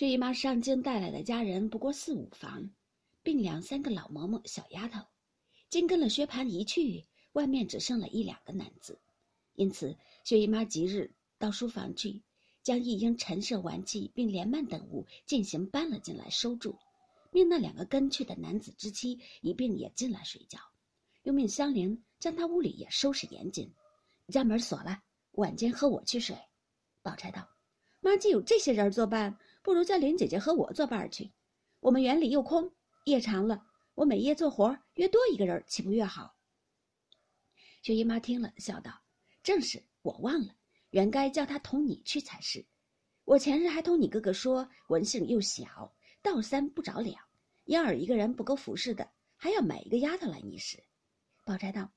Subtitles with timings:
[0.00, 2.70] 薛姨妈上京带来的家人不过四五房，
[3.22, 4.98] 并两三个老嬷嬷、小丫头。
[5.68, 8.98] 今跟了薛蟠一去，外面只剩了一两个男子，
[9.56, 9.94] 因此
[10.24, 12.22] 薛姨妈即日到书房去，
[12.62, 16.78] 将一应陈设玩具并帘幔等物进行搬了进来收住，
[17.30, 20.58] 命那两个跟去的男子之妻一并也进来睡觉，
[21.24, 23.70] 又命香菱将他屋里也收拾严谨，
[24.28, 26.34] 家门锁了，晚间和我去睡。
[27.02, 27.46] 宝钗道
[28.00, 31.30] ：“妈既有这些人作伴。”不如叫林姐姐和我作伴去，
[31.80, 32.72] 我们园里又空，
[33.04, 36.34] 夜长了，我每夜做活越多一个人，岂不越好？
[37.82, 39.02] 薛姨妈听了，笑道
[39.42, 40.54] ：“正是，我忘了，
[40.90, 42.64] 原该叫他同你去才是。
[43.24, 47.22] 我前日还同你哥哥说，文姓又小，道三不着两，
[47.66, 50.82] 燕儿一个人不够服侍的，还要买一个丫头来拟使。”
[51.44, 51.90] 宝钗道：“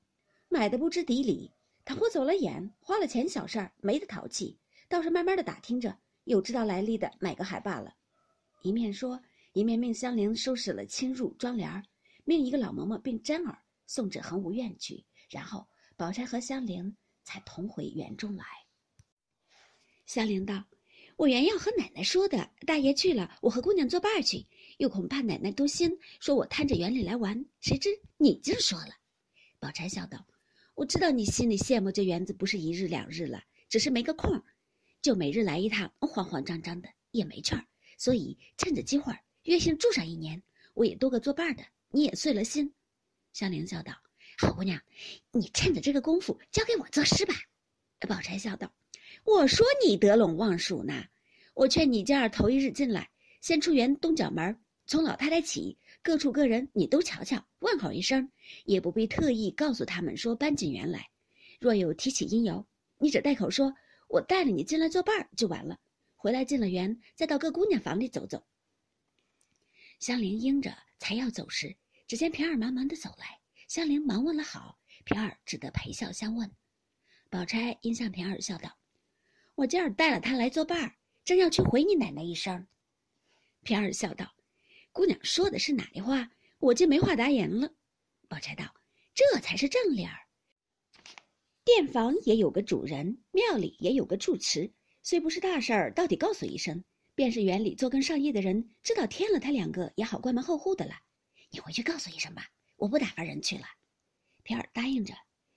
[0.48, 1.50] 买的不知底里，
[1.82, 7.94] 倘或走了眼，花了钱小事儿，没得淘气，倒是慢慢的打听着。”有知道来历的，买个还罢了。
[8.62, 9.20] 一面说，
[9.52, 11.82] 一面命香菱收拾了侵入妆帘儿，
[12.24, 15.04] 命一个老嬷嬷并真儿送至恒芜院去。
[15.28, 18.44] 然后，宝钗和香菱才同回园中来。
[20.06, 20.64] 香菱道
[21.16, 24.46] ：“我原要和奶奶说的，大爷去了，我和姑娘作伴去，
[24.78, 27.44] 又恐怕奶奶多心，说我贪着园里来玩。
[27.60, 28.90] 谁知你竟说了。”
[29.60, 30.26] 宝钗笑道
[30.74, 34.42] ：“我知道你心里羡慕这园子不是一日两日了，只是没个空。”
[35.04, 37.62] 就每日来一趟，慌慌张张的也没趣儿，
[37.98, 42.72] 所以趁着机会约性住上一年，我也多个作伴的，你也碎了心。
[43.34, 43.92] 香菱笑道
[44.40, 44.80] ：“好姑娘，
[45.30, 47.34] 你趁着这个功夫交给我作诗吧。”
[48.08, 48.72] 宝钗笑道
[49.26, 51.04] ：“我说你得陇望蜀呢，
[51.52, 53.10] 我劝你今儿头一日进来，
[53.42, 58.32] 先出园东角门，从老太太起，各处各人你都瞧瞧，问候一声，
[58.64, 61.10] 也不必特意告诉他们说搬进园来。
[61.60, 63.70] 若有提起因由，你只带口说。”
[64.14, 65.76] 我带了你进来作伴就完了，
[66.14, 68.46] 回来进了园，再到各姑娘房里走走。
[69.98, 76.48] 香菱应着，才要走时，只见平儿忙忙的走来，香菱忙问了好，平儿只得陪笑相问。
[77.28, 78.78] 宝钗因向平儿笑道
[79.56, 80.94] ：“我今儿带了他来作伴儿，
[81.24, 82.64] 正要去回你奶奶一声。”
[83.64, 84.32] 平儿笑道
[84.92, 86.30] ：“姑娘说的是哪里话？
[86.60, 87.68] 我竟没话答言了。”
[88.30, 88.72] 宝钗道
[89.12, 90.16] ：“这才是正理儿。”
[91.64, 94.70] 店房也有个主人，庙里也有个住持，
[95.02, 100.94] 虽不是大事儿，到底告诉一声，便是园里做更上业的人知道添了他两个，也好关门候户的了。
[101.48, 103.64] 你回去告诉一声吧，我不打发人去了。
[104.42, 105.14] 平儿答应着，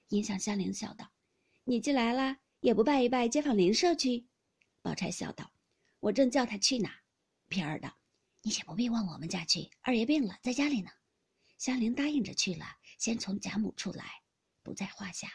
[0.07, 1.11] 因向香菱笑道
[1.65, 4.25] ：“你既来了，也不拜一拜街坊邻舍去？”
[4.81, 5.51] 宝钗笑道
[5.99, 6.89] ：“我正叫他去呢。”
[7.49, 7.93] 平儿道
[8.43, 10.89] ：“你且不必往我们家去，二爷病了，在家里呢。”
[11.59, 12.65] 香菱答应着去了，
[12.97, 14.05] 先从贾母处来，
[14.63, 15.27] 不在话下。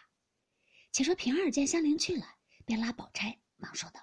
[0.92, 2.26] 且说平儿见香菱去了，
[2.66, 4.00] 便拉宝钗，忙说道：“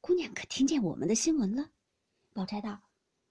[0.00, 1.68] 姑娘可听见我们的新闻了？”
[2.32, 2.80] 宝钗道：“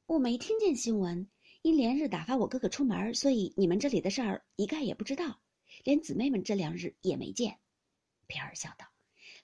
[0.08, 1.26] 我没听见新闻，
[1.62, 5.42] 因连日打发我哥哥出门，所以你们这里的事儿一概也不知道，
[5.86, 7.58] 连姊妹们这两日也没见。”
[8.28, 8.86] 平儿笑道：“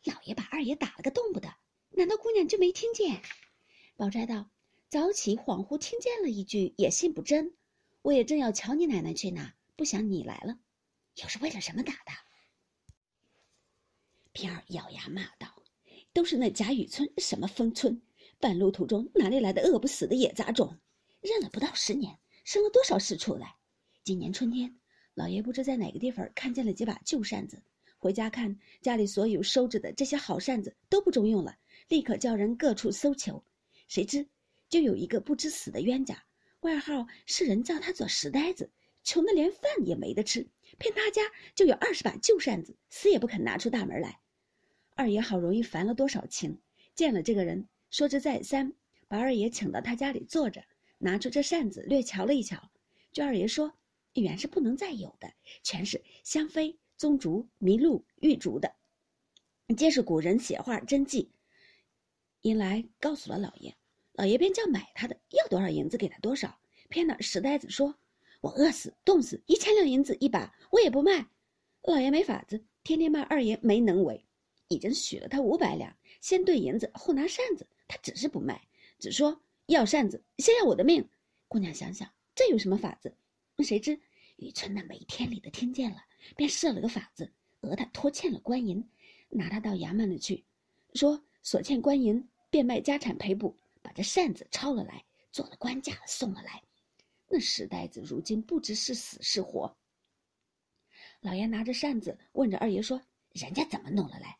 [0.03, 1.47] 老爷把二爷打了个动不得，
[1.91, 3.21] 难道姑娘就没听见？”
[3.95, 4.49] 宝钗道
[4.89, 7.55] ：“早起恍惚听见了一句，也信不真。
[8.01, 10.59] 我也正要瞧你奶奶去呢，不想你来了，
[11.15, 12.11] 又是为了什么打的？”
[14.37, 15.63] 平儿咬牙骂道
[16.13, 17.99] ：“都是那贾雨村什么风村，
[18.39, 20.77] 半路途中哪里来的饿不死的野杂种？
[21.21, 23.55] 认了不到十年，生了多少事出来？
[24.03, 24.77] 今年春天，
[25.15, 27.63] 老爷不知在哪个地方看见了几把旧扇子，
[27.97, 33.43] 回家看家里所有收着的这些好扇子都不中用了，立刻叫人各处搜求。
[33.87, 34.27] 谁知
[34.69, 36.23] 就有一个不知死的冤家，
[36.59, 38.69] 外号是人叫他做石呆子，
[39.03, 40.47] 穷的连饭也没得吃，
[40.77, 41.23] 偏他家
[41.55, 44.19] 就有二十把旧扇子，死也不肯拿出大门来。”
[44.97, 46.59] 二爷好容易烦了多少情，
[46.95, 48.73] 见了这个人，说之再三，
[49.07, 50.63] 把二爷请到他家里坐着，
[50.97, 52.71] 拿出这扇子略瞧了一瞧，
[53.11, 53.71] 就二爷说，
[54.15, 55.31] 原是不能再有的，
[55.61, 58.73] 全是香妃、棕竹、麋鹿、玉竹的，
[59.77, 61.31] 皆是古人写画真迹。
[62.41, 63.75] 因来告诉了老爷，
[64.13, 66.59] 老爷便叫买他的，要多少银子给他多少。
[66.89, 67.93] 偏那石呆子说
[68.41, 71.27] ：“我饿死、冻死，一千两银子一把，我也不卖。”
[71.85, 74.26] 老爷没法子，天天骂二爷没能为。
[74.69, 77.67] 已经许了他五百两，先兑银子，后拿扇子。
[77.87, 78.67] 他只是不卖，
[78.99, 81.07] 只说要扇子，先要我的命。
[81.47, 83.15] 姑娘想想，这有什么法子？
[83.63, 83.99] 谁知
[84.35, 86.03] 雨村那没天理的听见了，
[86.35, 88.87] 便设了个法子，讹他拖欠了官银，
[89.29, 90.45] 拿他到衙门里去，
[90.93, 96.61] 说所欠官银，变卖家产赔补，把这扇子抄了来，做了官价送了来。
[97.29, 99.75] 那石呆子如今不知是死是活。
[101.21, 103.01] 老爷拿着扇子问着二爷说
[103.33, 104.37] ：“人家怎么弄了来？”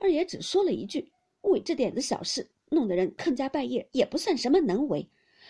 [0.00, 1.12] 二爷只说了一句
[1.42, 5.08] ：“为这点子小事，弄得人坑家败业，也不算什么能为。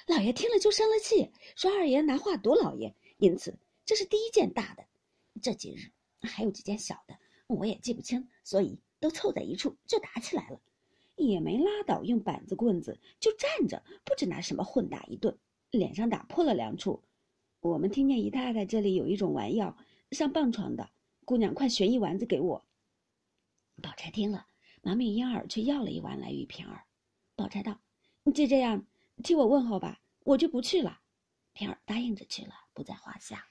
[0.08, 4.85] 老爷听了就生了气，说二爷拿话堵老爷，因此这是第一件大的。
[5.41, 5.93] 这几日
[6.26, 7.17] 还有几件小的，
[7.47, 10.61] 我也记不清，所以都凑在一处就打起来了，
[11.14, 15.38] 也没拉倒，用板子棍子就站着，不知拿什么混打一顿，
[15.70, 17.05] 脸上打破了两处。
[17.61, 19.76] 我们听见姨太太这里有一种丸药，
[20.11, 20.91] 上棒床的，
[21.25, 22.64] 姑娘快选一丸子给我。
[24.00, 24.47] 才听了，
[24.81, 26.87] 忙命莺儿去要了一碗来与平儿。
[27.37, 27.79] 宝钗道
[28.25, 28.87] ：“你就这样。”
[29.23, 31.02] 替我问候吧，我就不去了。
[31.52, 33.47] 平儿答应着去了，不在话下。